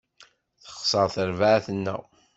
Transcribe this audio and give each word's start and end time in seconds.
Texser 0.63 1.05
terbaεt-nneɣ. 1.15 2.01